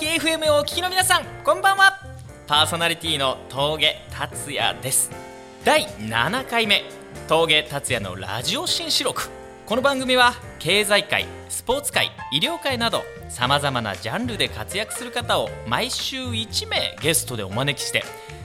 [0.00, 2.00] 崎 FM をお聞きの皆さんこんばんは。
[2.46, 5.10] パーソナリティの峠達也です。
[5.62, 6.84] 第7回目
[7.28, 9.28] 峠達也のラジオ新四録。
[9.66, 18.02] この番組は経済界スポーツ界医療界などさまざまなジャンルで活躍する方を毎週1名ゲストでお招きして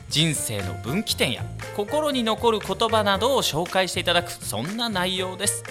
[0.10, 1.46] 人生の分岐点や
[1.78, 5.64] 心に残る言葉などを紹介していただくそんな内容です。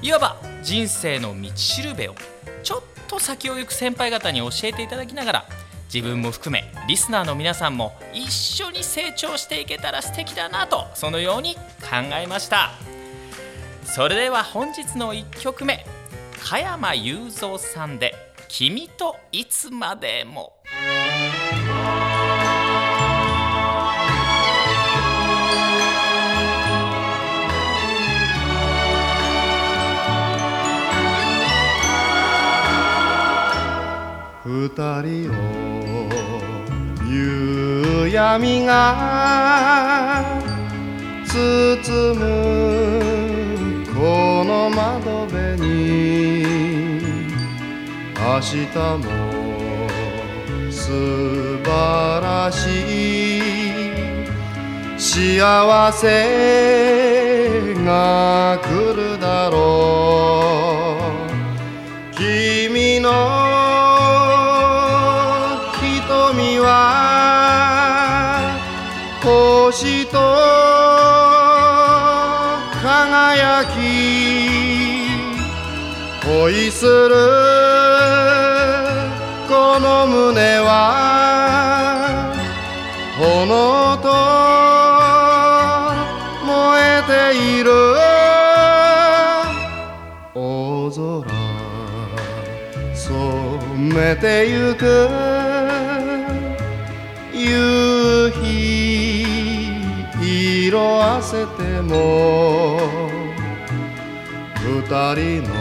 [0.00, 2.14] いわば人生の道しるべを
[3.04, 5.44] と先を行く先輩方に教えていただきながら
[5.92, 11.60] 自分も含めリスナーの皆さんも一緒に成長していけたら素敵だなとそのように考
[12.20, 12.72] えました。
[13.84, 15.86] それでは本日の1曲目
[16.42, 18.14] 加山雄三さんで
[18.48, 20.52] 「君といつまでも」
[34.54, 34.70] 二
[35.02, 35.34] 人を
[37.10, 40.22] 夕闇が
[41.26, 41.34] 包
[42.14, 42.22] む
[43.92, 45.66] この窓辺に
[48.14, 48.54] 明日
[49.02, 49.10] も
[50.70, 50.82] 素
[51.64, 52.54] 晴らし
[53.38, 53.42] い
[54.96, 59.56] 幸せが来るだろ
[61.00, 61.04] う。
[62.16, 63.43] 君の
[66.34, 66.74] 瞳は
[69.22, 70.18] 星と
[72.82, 73.76] 輝き
[76.26, 77.14] 恋する
[79.48, 80.72] この胸は
[83.16, 84.10] 炎と
[86.44, 86.50] 燃
[86.98, 87.70] えている
[90.34, 91.22] 大空
[92.96, 95.23] 染めてゆく
[97.54, 102.80] 夕日色あせても
[104.60, 105.54] 二人の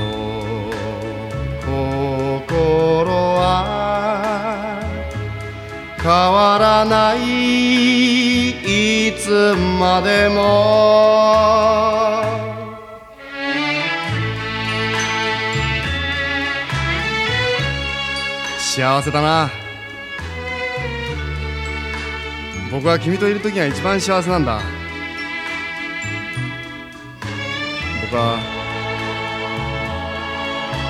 [1.65, 4.81] 心は
[6.01, 8.49] 変わらない
[9.09, 10.41] いつまでも。
[18.57, 19.62] 幸せだな。
[22.73, 24.59] 僕は君といる時が一番幸せなんだ。
[28.01, 28.39] 僕は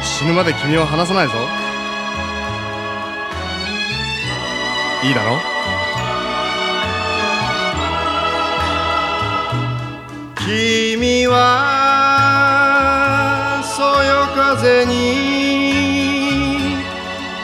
[0.01, 1.33] 死ぬまで君を離さないぞ。
[5.03, 5.37] いいだろ？
[10.37, 11.41] 君は
[13.75, 16.77] そよ風に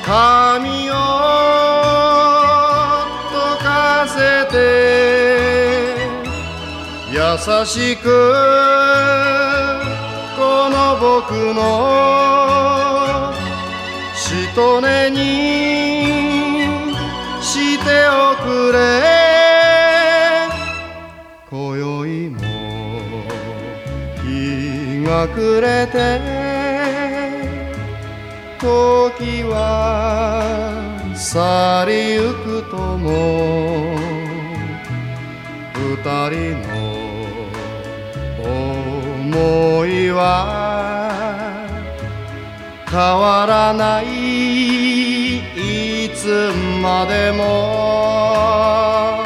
[0.06, 0.79] 髪
[7.66, 8.04] しく
[10.38, 13.34] この僕の
[14.16, 15.18] しとねに
[17.42, 18.78] しておくれ。
[21.50, 22.38] 今宵も
[24.24, 26.22] 日が暮れて
[28.60, 29.56] 時は
[31.16, 33.98] 去りゆくとも。
[35.74, 36.79] 二人の
[39.32, 41.12] 思いは
[42.90, 46.52] 変わらないいつ
[46.82, 49.20] までも。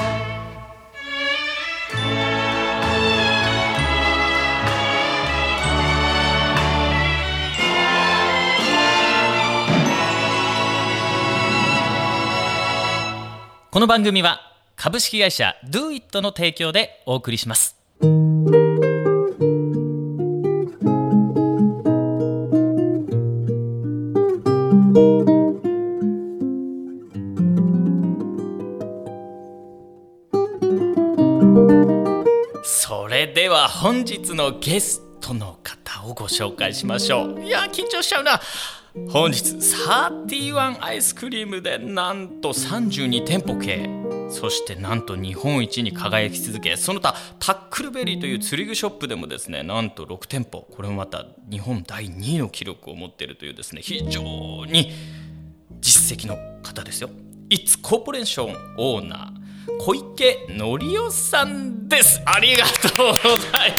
[13.71, 14.39] この番組は
[14.75, 17.77] 株式会社 DoIt の提供でお送りします。
[32.95, 37.43] それでは本日のゲストの方をご紹介しましょう。
[37.43, 38.39] いや緊張しちゃうな。
[39.09, 44.29] 本日31アイスクリームでなんと32店舗経営。
[44.29, 50.67] そしてなんと日本一に輝き続けその他タックルベリーという釣り具ショップでもですねなんと6店舗。
[50.71, 54.21] これもまた日本第2位の記録を持っているというですね非常
[54.67, 54.91] に
[55.81, 57.09] 実績の方ですよ。
[57.49, 59.42] It's コーポレーションオーナー
[59.79, 62.21] 小池則夫さんです。
[62.25, 63.77] ありがとうございま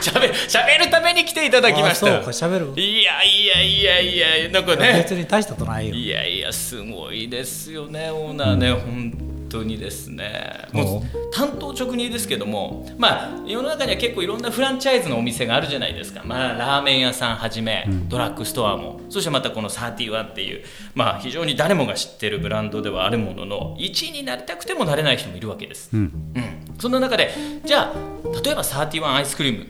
[0.00, 0.10] す。
[0.10, 2.06] しゃべしゃべるために来ていただきました。
[2.20, 2.80] あそうか喋る？
[2.80, 5.02] いやいやいやいやなんかね。
[5.02, 5.94] 別に大したことないよ。
[5.94, 10.68] いやいやすごいですよねオーナーね、本当にですね。
[10.72, 11.26] もう。
[11.36, 20.64] 担当直入ですけどもまあ世の中には結構いろんなフランチャイズのお店があるじゃないですか、まあ、ラーメン屋さんはじめ、ドラッグストアもそしてまたこの31っていう、
[20.94, 26.32] まあ、非常に誰もが知ってるブランドではあるものの1位になりたくてもなれない人もいるわけです、うん。
[26.34, 27.30] うん、そんな中で
[27.64, 29.66] じゃあ例えば31アイスクリーム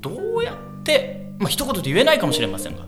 [0.00, 2.86] どうやって、まあ一言で言えないかもしれませんが、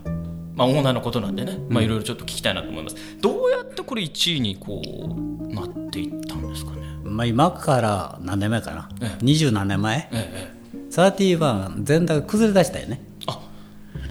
[0.55, 6.77] まあ、オーナーのことなんでね、まあ、いろいろちょっと聞きたいなと思います、どうやってこれ1位にこうなっていったんですかね。
[7.03, 8.89] まあ今から何年前かな。
[9.01, 9.17] ええ。
[9.21, 10.09] 二十何年前？
[10.11, 10.55] えええ
[10.91, 13.01] 31全体が崩れ出したよね。
[13.21, 13.39] えあ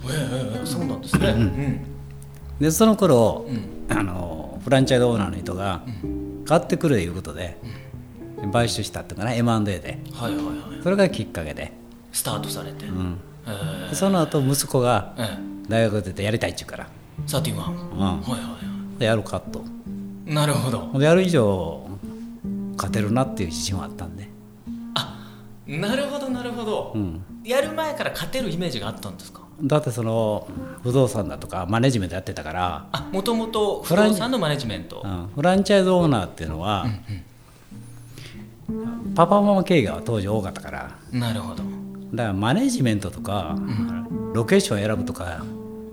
[0.05, 1.81] ええええそうなんですね、うん。
[2.61, 3.47] でその頃、
[3.89, 5.83] あのフランチャイズオーナーの人が
[6.47, 7.59] 買ってくれいうことで、
[8.53, 9.99] 買収したっていうかな M&A で。
[10.13, 11.73] はいはいはいそれがきっかけで、
[12.13, 13.19] スタートされて、うん。
[13.47, 13.89] え。
[13.91, 16.87] でその後息子がええ大学出てやりたいっちゅうから、
[17.19, 17.71] え31、は？
[17.71, 18.59] いうん、はいは
[18.99, 19.65] でやるかと。
[20.27, 21.01] いなるほど。
[21.01, 21.87] やる以上
[22.77, 24.29] 勝てるなっていう自信はあったんで、
[25.67, 29.43] なるほどなるほど、うん、やる前から勝てるイメージがあったんですか？
[29.63, 30.49] だってその
[30.83, 35.03] 不動産だとかマネジメントやってたから、あもともと不動産のマネジメント。
[35.05, 36.87] うん、フランチャイズオーナーっていうのは、
[39.15, 40.91] パパママ経営が当時多かったから。
[41.13, 41.63] なるほど
[42.15, 43.57] だからマネジメントとか、
[44.35, 45.45] ロケーション選ぶとか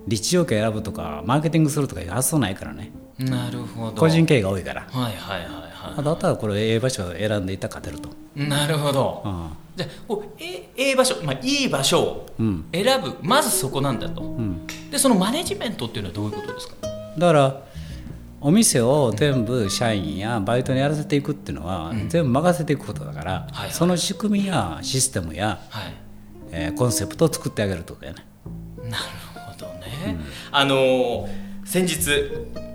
[0.07, 2.91] 立地条件選ぶとかマーケティングするとかいう発想ないからね。
[3.19, 3.93] なるほど。
[3.93, 4.81] 個人経営が多いから。
[4.89, 9.21] はいはいはいはだったらこれええ場所を選んでいったら勝てると、いなるほど。
[9.25, 9.49] うん。
[9.75, 12.65] じゃあこうえええ場所、まあ、いい場所をうん。
[12.71, 14.21] 選ぶまずそこなんだと。
[14.21, 16.75] うん、でそのマネジメントっていうのはどういうことですか？
[17.17, 17.61] だから
[18.39, 23.71] お店を全部社員やバイトにやらせていくっていうのは、全部任せていくことだから、はいはい。
[23.71, 25.93] その仕組みやシステムや、はい
[26.51, 28.25] えーコンセプトを作ってあげるとだよね。
[28.89, 29.03] なる
[29.35, 30.19] ほどね、
[30.51, 32.09] あのー先日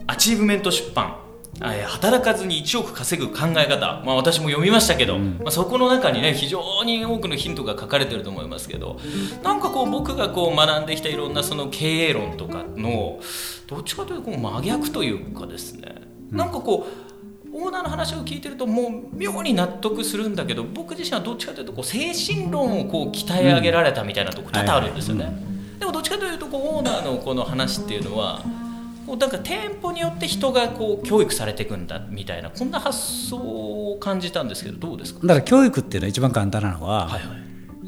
[0.06, 1.18] アチーブメント出版
[1.56, 8.98] えー働かずに1億稼ぐ考え方、まあ、私も読みましたけど、まあ、そこの中にね非常に多くのヒントが書かれてると思いますけど
[9.42, 13.20] なんかこう僕がこう学んできたいろんなその経営論とかの
[13.66, 15.94] どっちかというとこう真逆というかですね、
[16.30, 17.05] なんかこう
[17.66, 25.30] オーナーの話を聞いてるともう妙に納得するんだけど僕自身はどっちかというとこう精神論をこう鍛え上げられたみたいなところ多々あるんですよね。
[25.78, 28.40] でもどっちかというとこうオーナーのこの話っていうのは
[29.06, 32.98] こうなんか店舗によって人がこう教育されていくんだみたいなこんな発
[33.28, 35.20] 想を感じたんですけどどうですか？
[35.26, 37.22] だから教育っていうのは一番簡単なのは、はい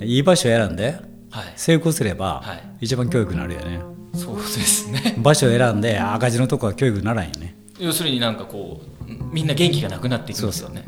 [0.00, 0.06] はい。
[0.06, 0.96] い、い場所を選んで
[1.30, 3.80] はい成功すれば、はい一番教育になるよね。
[4.14, 5.16] そうですね。
[5.18, 7.56] 場所を選んで赤字のとこは教育にならんよね。
[7.80, 8.97] 要するになんかこう
[9.32, 10.84] みんな元気がなくなっていくんですよね。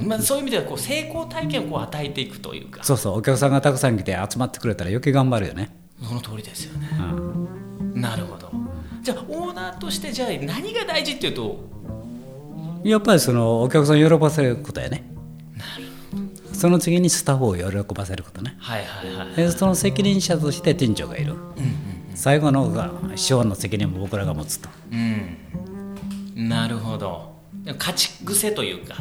[0.00, 0.08] うん。
[0.08, 2.84] まあ、そういう意味ではこう成功体験をこう与えていくというか。
[2.84, 3.18] そうそう。
[3.18, 6.88] お客さんがたくさん来て集まってくれたら余計頑張るよね、その通りですよね。
[6.98, 8.00] うん。
[8.00, 8.50] なるほど。
[9.02, 11.70] じゃあオーナーとしてじゃあ何が大事っていうと？
[12.84, 15.04] やっぱりそのお客さんを喜ばせることやね。
[16.52, 18.54] その次にスタッフを喜ばせることね。
[18.58, 21.34] はいはいはいでその責任者として店長がいる、
[22.14, 24.68] 最後のが資本の責任も僕らが持つと。
[24.92, 26.48] うん。
[26.48, 26.79] なるほど
[27.78, 28.96] 勝ち癖というか。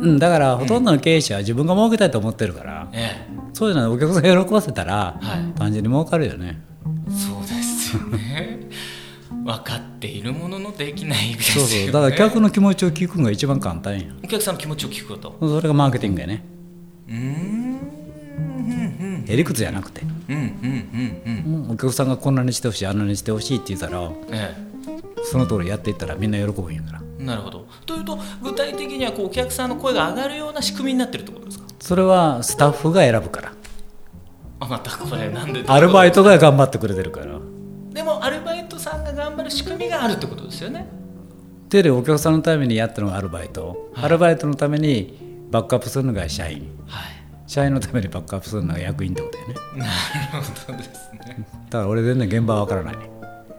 [0.00, 5.58] うん、だからほとんどの経営者は自分が儲けたいと思ってるから、えそういうのはお客さんを喜ばせたら、はい。
[5.58, 6.60] 単純に儲かるよね。
[7.08, 8.60] えそうですよね。
[9.44, 11.84] 分かっているもののできないですそうよね。
[11.84, 15.36] そうだから客の気持ちを聞くのが一番簡単やお客さんの気持ちを聞くこと。
[15.40, 16.44] それがマーケティングやね。
[17.08, 17.76] うーん。
[19.28, 21.64] へりくつじゃなくて、うんうんうんうん。
[21.64, 24.54] うんお客さんがこんなにしてほしいあんなにしてほしいって言ったらえ
[25.24, 27.02] その通りやっていったらみんな喜ぶんやから。
[27.20, 27.66] えなるほど。
[27.86, 31.66] というと具体的にはこうお客さんの声が上がるような仕組みになってるってことですか？
[31.80, 33.52] それはスタッフが選ぶから。
[34.60, 37.38] あまたこれなんでアルバイトが頑張ってくれてるから。
[37.92, 40.86] でもアルバイトさんが頑張る仕組みがあるってことですよね。
[41.68, 45.18] テレお客さんのためにやったのがアルバイト、アルバイトのために
[45.50, 46.70] バックアップするのが社員。
[46.86, 47.16] はい。
[47.46, 49.54] 社員のためにバックアップするのが役員ってことやね。
[49.76, 51.46] なるほどですね。
[51.70, 52.96] だから俺全然現場は分からない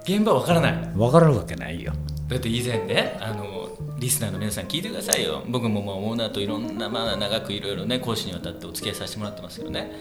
[0.07, 0.73] 現場わからない。
[0.95, 1.91] 分からるわけないよ。
[2.29, 5.43] だって以前ねあのリスナーの皆さん聞いてくださいよ。
[5.47, 9.91] 僕ももうオーナーといろんな、まあ、長くいろいろね講師にわたってお付き合いさせてもらってますけどね。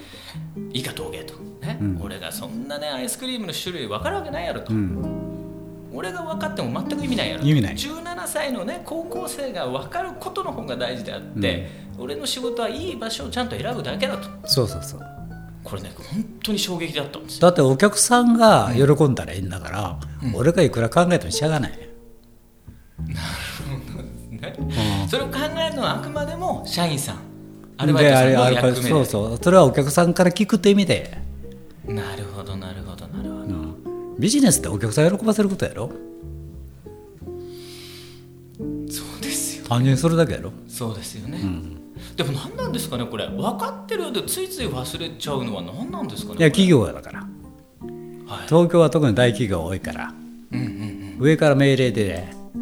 [0.72, 1.80] 以下陶芸と、ね。
[2.00, 4.72] 俺がそんなねアイスクリームの種類分かるわけないやろと、
[5.92, 7.48] 俺が分かっても全く意味ないやろと。
[7.48, 7.74] 意味ない。
[7.74, 14.28] 17歳のね高校生が分かることの方が大事であって、俺の仕事はいい場所をちゃんと選ぶだけだと。
[14.46, 15.00] そうそうそう
[15.66, 17.40] これね本当に衝撃だったんですよ。
[17.42, 19.98] だってお客さんが喜んだらいいんだから、
[20.34, 21.88] 俺がいくら考えてもしゃがない、ね
[25.10, 27.18] それを考えるのはあくまでも社員さん。
[27.78, 28.88] アルバイトさんの役目で。
[28.88, 29.38] そうそう。
[29.42, 31.18] それはお客さんから聞くって意味で、
[31.84, 33.44] なるほどなるほどなるほど。
[33.44, 34.16] うん。
[34.18, 35.90] ビジネスってお客さん喜ばせることやろ？
[38.88, 40.52] そうですよ単純にそれだけやろ？
[40.68, 41.38] そうですよね、
[42.16, 43.26] でも何なんですかねこれ。
[43.28, 47.20] 分かってるようでついつい忘れちゃうのは何なんですかねいや企業やだから。
[47.20, 47.28] はい。
[48.48, 50.14] 東京は特に大企業多いから。
[50.52, 52.58] うんうん上から命令で、う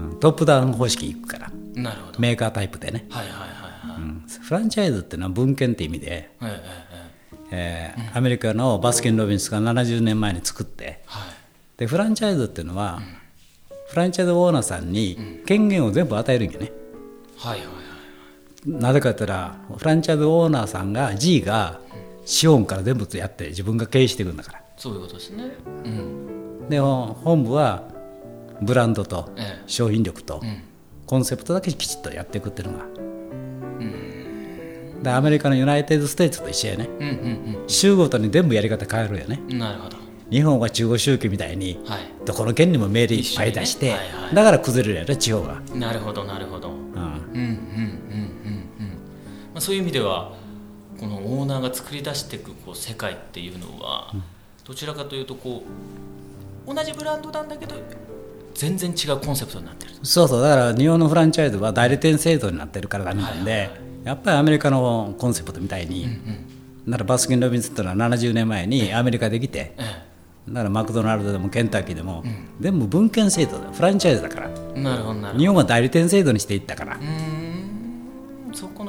[0.00, 0.18] ん。
[0.20, 1.50] トップダウン方式いくから。
[1.52, 2.20] うんなるほど。
[2.20, 4.24] メーカータイプでね、はいはいはいはい、うん。
[4.26, 6.48] フランチャイズっていうのは文献って意味で、えええ
[7.50, 8.10] えええ。
[8.12, 10.84] ーアメリカのバスキン・ロビンスが70年前に作って。
[10.84, 11.22] えはい。
[11.78, 13.00] でフランチャイズっていうのは、
[13.88, 16.72] フランチャイズオーナーさんに権限を全部与えるんよね、
[17.36, 17.75] はいはいはい
[18.66, 21.80] なぜかって言ったらフランチャイズオーナーさんが G が
[22.24, 24.62] 資本から全部やって自分が経営していくんだから。
[24.76, 25.44] そういうことですね。
[25.84, 26.68] うん。
[26.68, 27.84] で本部は
[28.60, 30.42] ブランドとえ商品力と
[31.06, 32.84] コンセプトだけきちっとやっていくっていうのが、
[35.02, 36.88] でアメリカの United States と一緒やね。
[36.98, 39.40] うんうん州ごとに全部やり方変えるよね。
[39.48, 39.96] うんなるほど。
[40.28, 42.00] 日本は中央集権みたいにはい。
[42.24, 43.92] どこの県にも命令いっぱい出して、ね。
[43.92, 44.34] はいはい。
[44.34, 46.70] だから崩れるやろ地方が、なるほどなるほど
[49.56, 50.32] まあそういう意味では
[51.00, 54.12] このオーナーが作り出していくこう世界っていうのは
[54.64, 55.62] どちらかというとこ
[56.66, 57.74] う同じブランドなんだけど
[58.52, 59.92] 全然違うコンセプトになってる。
[60.02, 63.68] そうそうだから日本のフランチャイズは代理店制度になってるからダメなんで、はいはい。
[63.68, 66.06] はやっぱりアメリカのコンセプトみたいに、
[66.84, 70.04] ならバスキン・ロビンスっていうのは70年前にアメリカできて、え
[70.48, 72.22] だからマクドナルドでもケンタッキーでも、
[72.60, 74.50] 全部分権制度だフランチャイズだから。
[74.74, 75.38] えなるほどなるほど。
[75.38, 77.45] 日本は代理店制度にしていったから、うーん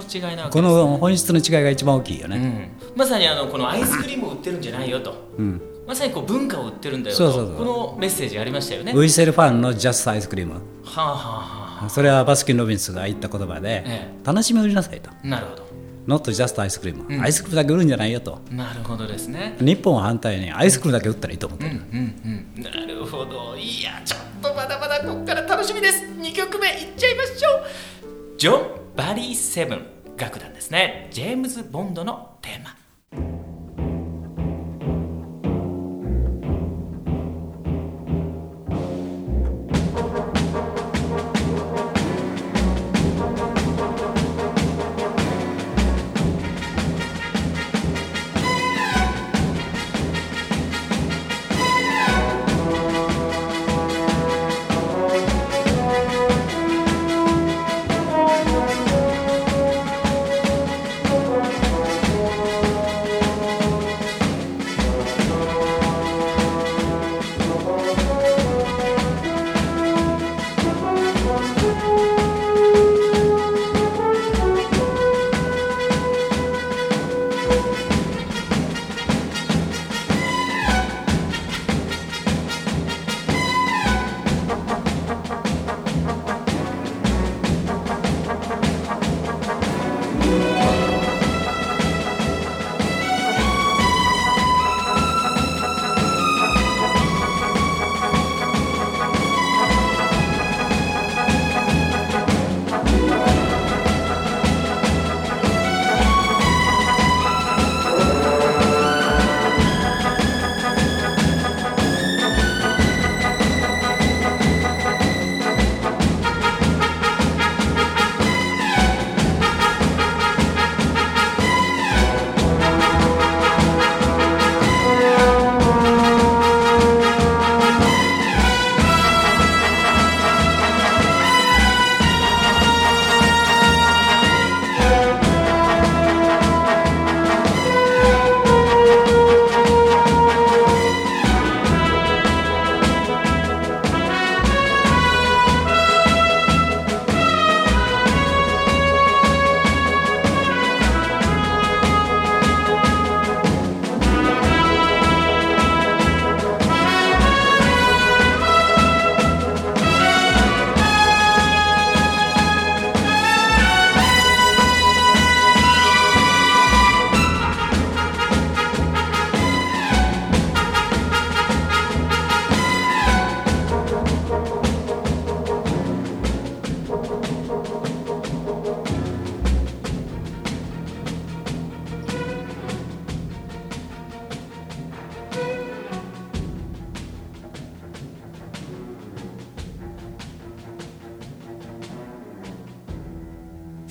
[0.07, 0.67] そこの違いなわけね。
[0.67, 5.61] の本質の違いが一番大きいようね、ん、まさにあのこのアイスクリームを売ってるんじゃないよと、うん。
[5.87, 7.31] まさにこう文化を売ってるんだよと。
[7.31, 8.93] そうそうこのメッセージありましたよね。
[8.95, 10.53] ウイセルファンのジャストアイスクリーム。
[10.53, 10.59] は
[10.95, 15.09] あ、はあはそれはバスキン・ロビンスが言った言葉で、え楽しみを売りなさいと。
[15.11, 15.67] あ、なるほど。
[16.07, 18.39] Not just アイスクリーム、アイスクリームだけ売るんじゃないよと。
[18.49, 19.57] なるほどですね。
[19.59, 23.55] 日本は反対にアイスクリームだけ売ったらいいと思ってる、うんうん、なるほど。
[23.57, 26.03] いやちょっとまだまだここから楽しみです。
[26.03, 28.37] 2曲目いっちゃいましょう。
[28.37, 31.07] ジョン・バリー・セブン楽団ですね。
[31.11, 32.75] ジェームズ・ボンドのテーマ。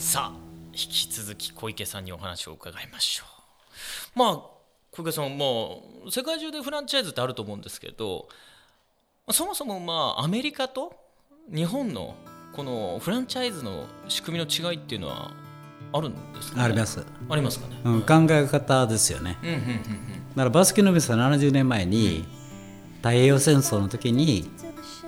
[0.07, 0.39] さあ
[0.73, 3.25] 引き続き小池さんにお話を伺いましょ
[4.15, 4.19] う。
[4.19, 4.41] まあ
[4.93, 8.29] 小池さんもう世界中でフランチャイズってあると思うんですけど
[9.33, 10.95] そもそもまあアメリカと
[11.53, 12.15] 日本の
[12.53, 15.33] このフランチャイズの仕組みの違いっていうのは
[15.93, 19.39] あるんですか、ね、あります、ありますかね、うん、考え方ですよね。
[19.43, 19.63] うんうんうん
[20.37, 22.25] だからバスキノビスは70年前に
[22.99, 24.49] 太平洋戦争の時に、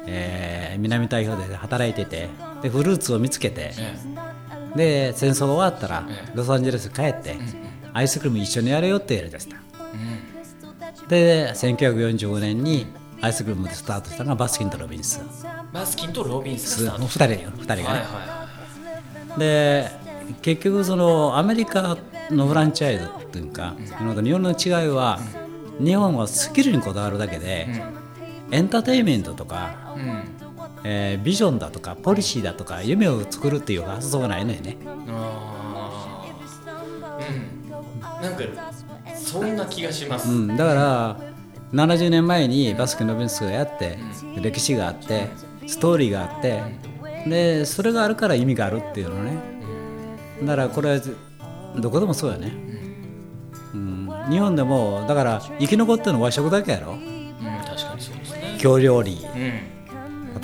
[0.06, 2.28] えー南太平洋で働いてて
[2.62, 3.98] でフルーツを見つけてえ
[4.76, 7.36] で戦争が終わったらええロサンゼルス帰って
[7.92, 9.56] アイスクリーム一緒にやれよってやりだした。
[9.56, 11.08] えうん。
[11.08, 12.86] で1945年に
[13.20, 15.20] アイスクリームでスタートしたのがバスキンとロビンス。
[15.72, 17.34] バスキンとロビンスがスタート。
[17.34, 18.48] 2人よ2人がね、はいはいはい
[19.38, 19.90] で
[20.42, 21.96] 結局そのアメリカ
[22.30, 25.18] のフランチャイズっていうか、なんか日本の違いは、
[25.82, 27.66] 日本はスキルにこだわるだけで、
[28.50, 30.37] エンターテインメントとか、うん
[30.90, 34.78] えービジョンだとかポリシーだとか夢を作るっていう発想がないのよね。
[34.86, 37.32] あー。
[37.32, 38.22] うん。
[38.22, 38.42] なんか
[39.14, 41.16] そんな気がします、うん、だから
[41.72, 43.98] 70年前にバスケのベンスがやって、
[44.40, 45.28] 歴史があって
[45.66, 46.62] ストーリーがあって
[47.28, 49.38] でそれがあるから意味があるっていうのね。
[50.42, 51.00] だからこれは
[51.76, 52.52] どこでもそうやね、
[53.74, 56.92] うん、日本でもだから生き残ってるのは和食だけやろ。
[56.92, 57.34] うん、
[57.66, 58.56] 確かにそうですね。
[58.58, 59.26] 京料理。
[59.36, 59.77] うん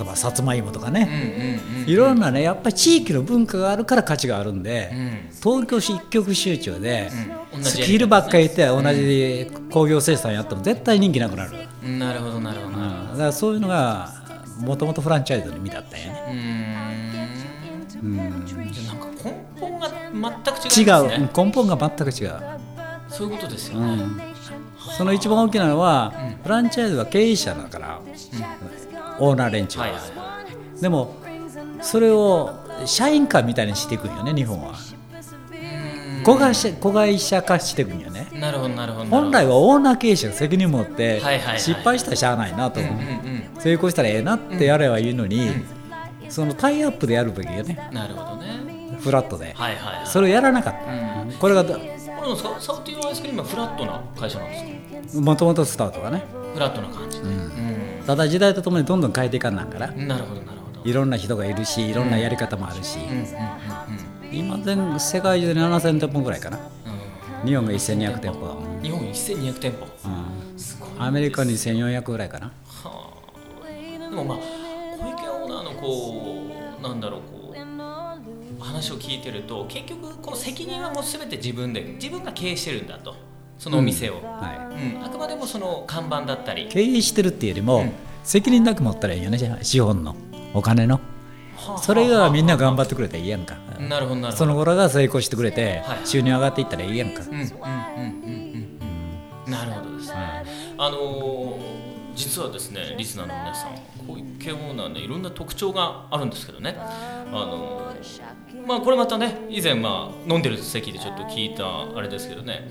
[0.05, 5.19] 例えばさつまいもとかうんね、いろんなねやっぱり地域の文化があるから価値があるんで、うん。
[5.43, 7.11] 東京市一極集中で、
[7.55, 7.65] うん。
[7.65, 11.53] スキルばっかり言って同じ工業生産やっても絶対人気なくなる、
[11.85, 12.77] うんなるほどなるほど。
[12.77, 12.81] うん。
[12.81, 14.13] なるほだからそういうのが
[14.61, 16.01] もともとフランチャイズの意味だったん。
[16.01, 16.13] やね
[17.95, 18.45] どうーんうん
[19.25, 21.31] 根本が全く違うん違う。
[21.35, 22.33] 根本が全く違う、
[23.09, 24.21] そういうことですよね、うん、
[24.97, 28.01] その一番大きなのは、フランチャイズは経営者だから、
[29.19, 30.35] オーナー連中は、はいはいは
[30.81, 31.15] でも
[31.81, 32.53] それを
[32.87, 34.75] 社員化みたいにしていくんよね日本は。
[36.25, 38.27] 子会社子会社化していくんよね。
[38.33, 39.07] いなるほどなるほど。
[39.07, 41.61] 本来はオーナー経営者が責任持ってはいはいはい。
[41.61, 45.51] 失敗したらしゃあないなと思う、うんうん成功したらええなってやればいいのに、
[46.29, 47.89] そのタイアップでやるべきよね。
[47.93, 48.99] なるほどね。
[49.01, 50.07] フラットで、はいはいはい。
[50.07, 55.21] それをやらなかった、これがこれなんですかサウティーアイスクリームはフラットな会社なんですか？
[55.23, 56.25] もともとスタートがね。
[56.53, 57.64] フラットな感じで、うん
[58.07, 60.89] ただ時代とともにどんどん変えていかんなんから、なるほどなるほど。
[60.89, 62.99] いろんな人がいるしいろんなやり方もあるし、
[64.33, 66.59] 今全世界中で7000店舗ぐらいかな。
[67.43, 67.49] うん。
[67.49, 68.47] 日本が1200店舗。
[68.47, 69.87] だもん、日本1200店舗。
[70.05, 70.59] うん。
[70.59, 72.47] すごいアメリカに1400ぐらいかな。
[72.67, 73.15] はあ。
[74.15, 76.47] でもまあ小池オーナーのこ
[76.79, 83.17] うなんだろうこう話を聞いてると結局この責任はもう全て自分で自分が経営してるんだと
[83.59, 85.05] そのお店を、はうん。
[85.05, 86.67] あくまでもその看板だったり。
[86.67, 87.93] い、経営してるっていうよりも、うん。
[88.23, 90.17] 責任なく持ったらいいよね資本の
[90.55, 91.01] お金の。
[91.57, 91.79] はあ。
[91.79, 93.57] それがみんな頑張ってくれたらいいやんか。
[93.79, 94.37] なるほどなるほど。
[94.37, 96.07] その頃が成功してくれて、はい。
[96.07, 98.69] 収入上がっていったらいいやんか、うんうんうんうんうん。
[99.47, 100.17] うんなるほどですね、
[100.79, 103.73] あのー実はですねリスナーの皆さん
[104.07, 106.77] 小池オーナーねいろんな特徴があるんですけどね。
[106.79, 112.69] あのーまあこれまたね以前まあ飲んでる席でちょっと聞いたあれですけどね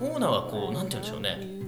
[0.00, 1.64] オーナーはこうなんて言うんでしょうね。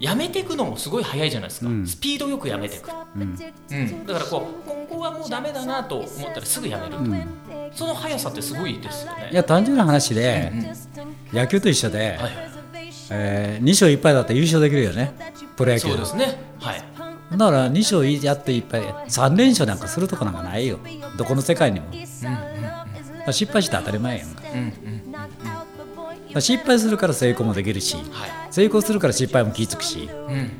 [0.00, 1.86] やめていくのもすごい早いじゃないですか、うん。
[1.86, 3.22] スピードよくやめていく、うん。
[3.22, 7.26] うん、だからこうここはもうダメだなと思ったらすぐやめる、うん。
[7.72, 9.30] その速さってすごいですよね。
[9.32, 10.74] いや単純な話で、うん
[11.32, 12.32] 野球と一緒で、はいはい。
[13.10, 15.12] え2勝1敗だったら優勝できるよね。
[15.56, 16.38] プロ野球そうですね。
[16.60, 16.84] はい。
[17.32, 20.78] だから2勝やって1敗3連勝なんかするとこなんかないよ。
[21.16, 24.42] どこの世界にも、だから失敗して当たり前やんか。
[24.52, 25.03] うんうんら
[26.40, 28.30] 失敗するから成功もできるしはい。
[28.50, 30.50] 成功するから失敗も気ぃつくしうん。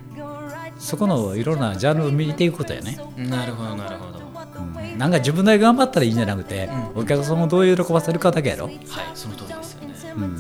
[0.79, 4.19] そこのいろんなジャンルを見ていくことやね、なるほどなるほど。
[4.19, 4.99] うん。
[4.99, 8.81] なんか自分だけ頑張ったらいいんじゃなくて、お客さんをどう喜ばせるかだけやろ、はい
[9.15, 9.95] その通りですよね。
[10.17, 10.39] うん。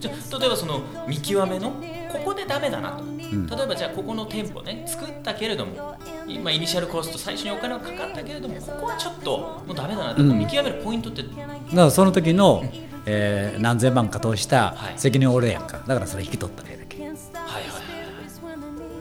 [0.00, 1.70] じゃあ例えばその見極めの
[2.12, 10.38] ここでダメだなと、例えばじゃあここの店舗ね作ったけれども今イニシャルコスト最初にお金はかかったけれどもここはちょっともうダメだなと、うん。
[10.38, 11.34] 見極めるポイントってだか
[11.72, 12.64] らその時の、
[13.06, 14.94] えー何千万か投したはい。
[14.98, 15.78] 責任は俺やんか。
[15.86, 16.98] だからそれ引き取ったらええだけ。
[17.00, 17.16] はいはい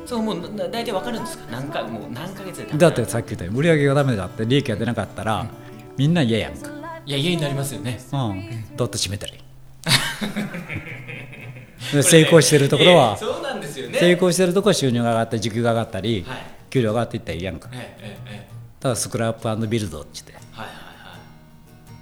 [0.05, 1.45] そうもうな大体わかるんですか？
[1.51, 5.47] 何かもう何ヶ月でだってさっき言ったように売り上げがダメだって利益が出なかったら、
[5.97, 6.69] みんな嫌やんか、
[7.07, 7.99] いや家になりますよね。
[8.13, 9.39] うん、どっと閉めたらいい
[11.91, 13.17] で成功してるところは
[13.75, 13.99] ですよね。
[13.99, 16.37] 成功してるところは収入が上がって時給が上がったり、はい。
[16.69, 17.69] 給料が上がっていったらいいやんか。
[17.69, 18.55] だえええええ。
[18.81, 20.75] からスクラップビルドって言ってえはいはい。
[20.75, 21.17] は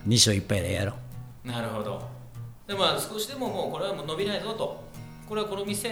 [0.08, 0.94] 2勝1敗でやろ
[1.46, 2.02] いなるほど。
[2.68, 4.84] でまあ少しでももうこれはもう伸びないぞと。
[5.28, 5.90] これはこの店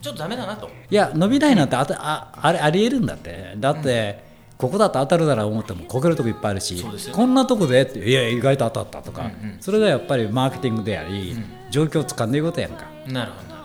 [0.00, 0.68] ちょっとダメだなと。
[0.68, 3.54] いや伸びないなんてあたああれありえるんだって。
[3.58, 4.22] だって、
[4.56, 9.56] ここだと当たるだろう思ってもこけるとこいっぱいあるしそうですよこんなとこでっていや意外と当たったとか、うんうん。
[9.60, 11.36] それがやっぱりマーケティングであり、
[11.70, 12.86] 状況をつかんでいくことやんか。
[13.08, 13.59] なるほど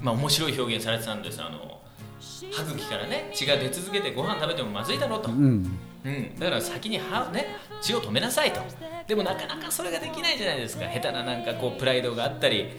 [0.00, 1.42] まあ面白い表現されてたんです。
[1.42, 1.80] あの
[2.20, 5.78] 歯茎からね血が出続けてご飯食べてもまずいだろうと、うん。
[6.04, 8.60] うん、だから先に歯、ね、血を止めなさいと。
[9.06, 10.86] でもなかなかそれができないじゃないですか。
[10.86, 12.70] 下手ななんかこうプライドがあったり、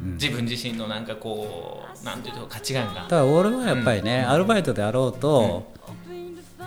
[0.00, 3.02] 自分自身のなんかこうなんていうの価値観が。
[3.02, 5.72] だから俺はやっぱりね、アルバイトであろうと、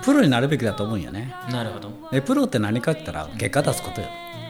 [0.02, 1.32] プロになるべきだと思うんよね。
[1.50, 1.90] なるほど。
[2.10, 4.08] でプロって何かって言ったら結果出すことよ、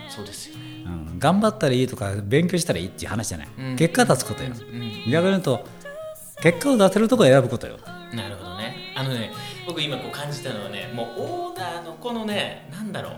[0.09, 3.77] そうですよねうん、頑張ったらいいとか勉強したらいいっていう話じゃない、うん。
[3.77, 5.11] 結果出すことよ、うん。
[5.11, 5.65] 逆に言うと
[6.43, 7.79] 結果を出せるところを選ぶことよ。
[8.15, 8.93] なるほどね。
[8.97, 9.31] あのね
[9.67, 13.13] 僕今こう感じたのはねもうオーナーのこのねなんだろう。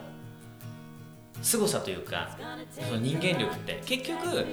[1.42, 2.36] 凄さというか
[2.70, 3.82] その人間力って。
[3.84, 4.46] 結局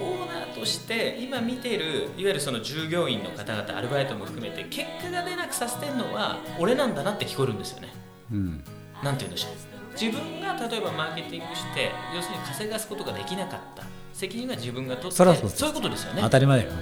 [0.00, 7.88] オーナーとして今見てるいわゆるその従業員の方々アルバイトも含めて結果が出なくさせてるのは俺なんだなって聞こえるんですよね。
[8.30, 8.64] うん。
[9.02, 13.82] なんて言うんでしょう自分が例えばマーケティングして要するに稼がすことができなかった。
[14.12, 16.22] 責任は自分が取ってそそういうことですよね。
[16.22, 16.70] 当たり前よ。
[16.70, 16.78] かっ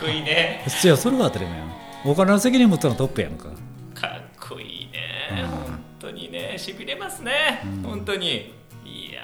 [0.00, 0.64] こいいね。
[0.84, 1.64] いやそれは当たり前よ
[2.04, 3.48] お金の責任持つのはトップやんか。
[3.94, 5.46] かっこいいね、うん。
[5.46, 6.54] 本当にね。
[6.56, 8.52] しびれますね、本当に。
[8.84, 9.22] いや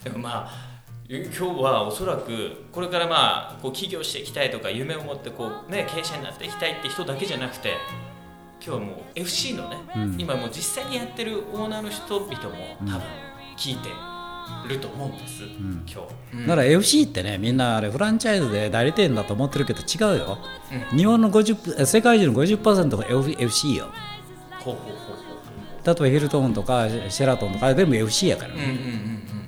[0.00, 0.04] ー。
[0.04, 0.72] でもまあ
[1.08, 7.74] 今日はおそらくこれからまあこう起業していきたいとか夢を持ってこう、ね、経営者になっていきたいって人だけじゃなくて
[8.64, 10.16] 今日はもう FC のね、うん。
[10.20, 12.30] 今もう実際にやってるオーナーの人々も
[12.78, 13.02] 多分
[13.56, 13.88] 聞いて
[14.68, 15.84] ると思うんです、ん。
[15.84, 16.46] 今日、うん。
[16.46, 20.38] だから FC ってねみんなあれフランチャイズで代理店だと思ってるけど違うよ、
[20.92, 23.88] う日本の50え世界中の50%が F- FC よ。
[24.60, 25.84] ほうほうほうほう。
[25.84, 28.76] 例えばヒルトンとかシェラトンとか全部 FC やからね、うんうんうん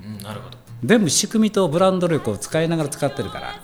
[0.08, 0.22] うんうん。
[0.24, 3.54] なるほど、全部仕組みとブランド力を使いながら使ってるから。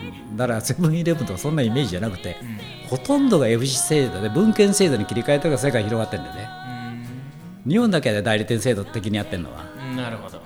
[0.00, 0.36] うん。
[0.36, 6.48] だからセブンイレブンとかそんなイメージじゃなくて、うんほとんどが FC 制度で文献制度に切り替えたから世界広がってるんだよね。
[7.64, 10.42] 日本だけで代理店制度的にやってるのは、うんなるほど。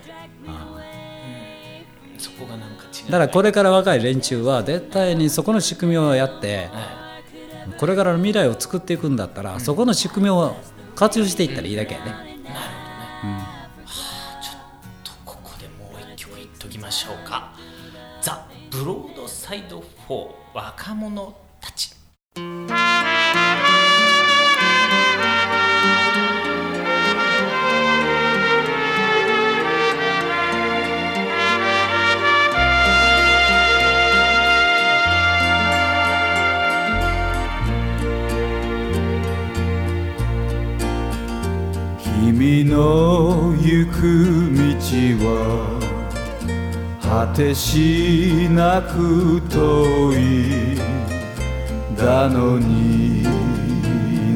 [0.47, 0.77] あ
[2.19, 3.09] そこがなんか違う。
[3.09, 7.15] あだからこれから若い連中は絶対にそこの仕組みをやっては
[7.79, 10.55] これからの未来を作っていくんだったら、そこの仕組みを
[10.95, 12.39] 活用していったらいいだけやね、いなるほどね。
[13.25, 13.31] うん。
[13.31, 13.39] は
[13.87, 14.57] あちょっ
[15.03, 17.55] とここでもう一曲いっときましょうか。
[18.21, 21.35] ザ・ブロードサイド4若者
[47.35, 50.79] てしなく遠い
[51.97, 53.25] だのに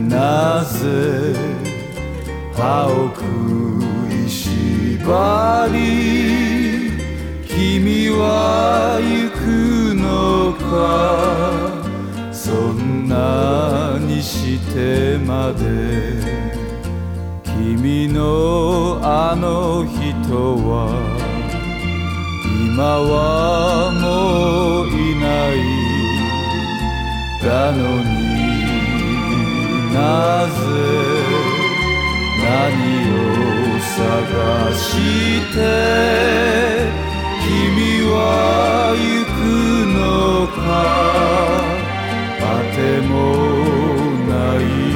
[0.09, 1.37] なぜ
[2.55, 3.23] 歯を食
[4.27, 6.91] いしばり
[7.47, 10.69] 君は行くのか。
[12.33, 16.49] そんなにしてまで。
[17.45, 21.18] 君のあの人は
[22.85, 25.57] はもういない
[27.43, 28.17] だのに
[29.93, 30.57] なぜ
[32.45, 32.77] 何
[33.11, 33.97] を探
[34.75, 34.87] し
[35.55, 35.57] て
[37.43, 38.15] 君は
[38.95, 39.41] 行く
[39.95, 39.99] の
[40.47, 40.59] か
[42.41, 42.43] あ
[42.75, 43.11] ても
[44.29, 44.88] ない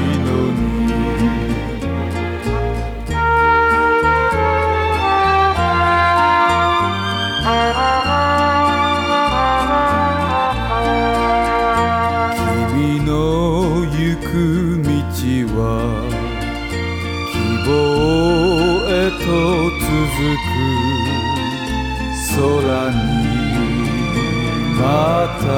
[25.40, 25.50] た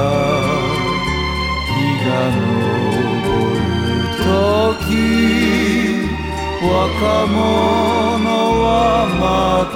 [1.71, 2.37] 日が昇
[3.23, 3.29] る
[4.19, 4.95] 時
[6.67, 6.69] 若
[7.27, 7.35] 者
[8.63, 8.67] は
[9.21, 9.25] ま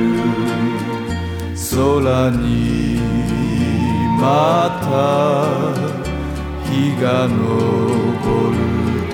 [1.75, 2.99] 空に
[4.19, 4.85] また
[6.69, 6.71] 日
[7.01, 7.31] が昇
[8.51, 8.55] る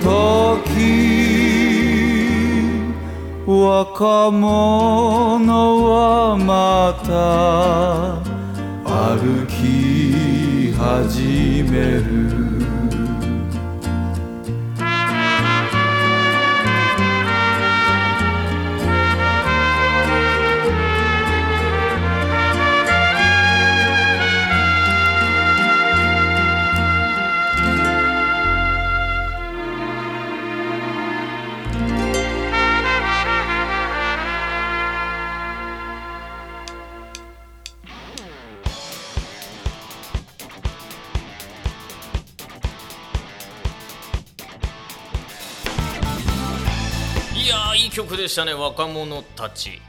[0.02, 1.59] 時
[3.46, 8.20] 若者はまた
[8.86, 12.48] 歩き始める
[47.90, 49.82] 「いい曲でしたね若者たち。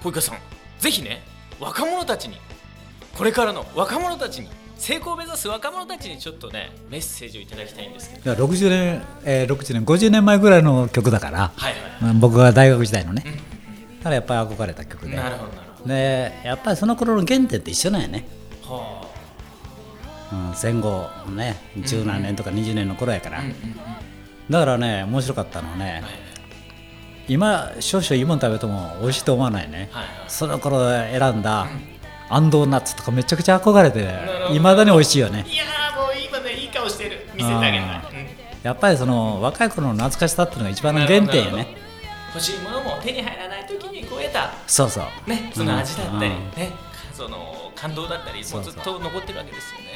[0.00, 0.38] 小池さん
[0.78, 1.22] ぜひね
[1.58, 2.36] 若者たちに
[3.16, 8.32] これからの若者たちに成功を目指す若者たちにちょっとねメッセージをいただきたいんですけど。
[8.32, 11.80] いや60年、えー、60年50年前ぐらいの曲だから、はいはい。
[12.00, 13.24] まあ僕が大学時代のね、
[13.98, 15.16] だからやっぱり憧れた曲で。
[15.16, 18.24] なるほどなるほでやっぱりその頃の原点って一緒なんやね、
[18.68, 19.06] どは
[20.32, 23.42] うん、戦後ね十何年とか20年の頃やから、
[24.50, 26.02] だからね面白かったのはね、
[27.28, 30.14] 今少々いいもの食べても美味しいと思わないね、はいはい。
[30.28, 31.66] その頃選んだ
[32.28, 34.08] 安藤ナッツとかめちゃくちゃ憧れて
[34.54, 35.44] いまだに美味しいよね。
[35.46, 37.26] いいやーもう今ねいい顔してる。
[37.34, 38.00] 見せてあげたい、
[38.62, 41.76] やっぱりその若い頃の懐かしさっていうのが一番の原点やね。
[42.34, 44.52] 欲しいものも手に入らない時にこう得た。
[44.66, 45.30] そうそう。
[45.30, 46.50] ねその味だったり、うん。
[46.56, 46.72] ね
[47.12, 49.86] その感動だったりもうずっと残ってるわけですよね。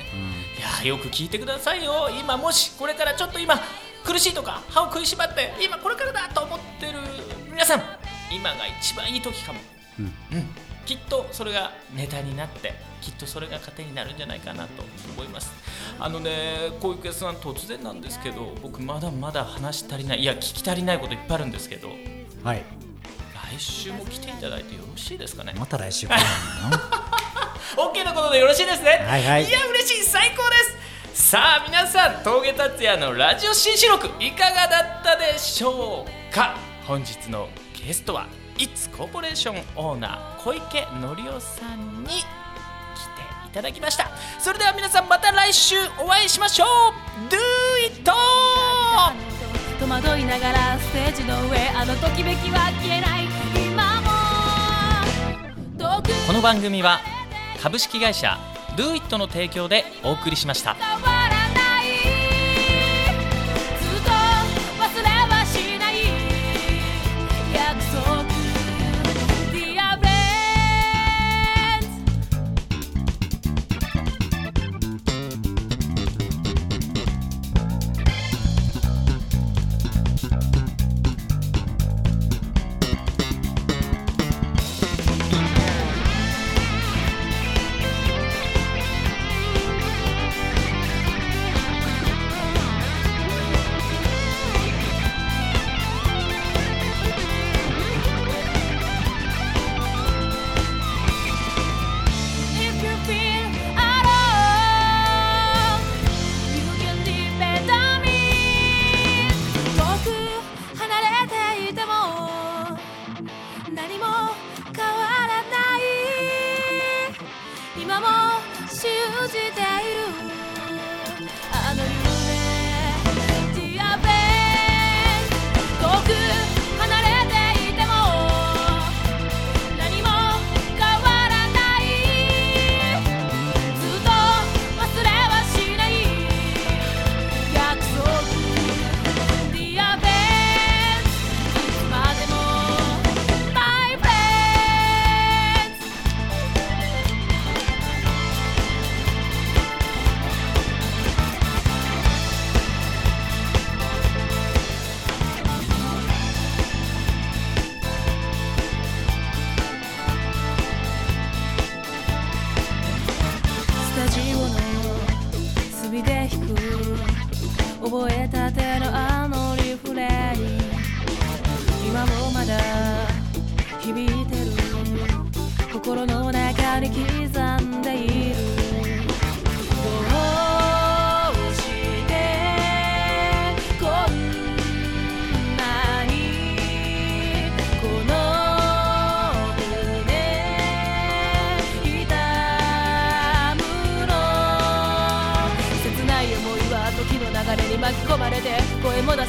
[0.58, 2.08] いやーよく聞いてくださいよ。
[2.10, 3.60] 今もしこれからちょっと今
[4.04, 6.98] 苦しいとか歯を食いしばって今これからだと思ってる
[7.50, 7.82] 皆さん
[8.32, 9.60] 今が一番いい時かも、
[9.98, 10.12] うん。
[10.86, 14.82] きっとそれがネタになってきっとそれが糧になるんじゃないかなと
[15.14, 15.52] 思います。
[15.98, 21.88] あのね小池さん突然なんですけど僕まだまだ話し足りないいや聞き足りないこといっぱいあるんですけど
[22.42, 22.62] はい。
[23.52, 25.54] 来週も来ていただいてよろしいですかね？
[25.58, 26.14] また来週 OK
[28.04, 28.14] の？
[28.14, 29.04] ことでよろしいですね。
[29.06, 30.04] はいはいや嬉しい。
[30.04, 30.76] 最高です
[31.12, 36.56] さあ皆さん峠達也のラジオ新四録いかがだったでしょうか？
[36.86, 37.48] 本日の
[37.86, 42.22] ゲストは It's コーポレーションオーナー小池則夫さんに来て
[43.48, 44.08] いただきました。
[44.38, 46.68] それでは皆さんまた来週お会いしましょう。
[47.28, 47.36] Do
[47.86, 48.02] it!
[49.80, 53.28] 戸惑いながらステージの上あのときめきは消えない。
[53.66, 54.10] 今も。
[56.26, 57.00] この番組は
[57.60, 58.38] 株式会社
[58.80, 60.74] Do it の提供でお送りしました。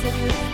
[0.01, 0.50] 切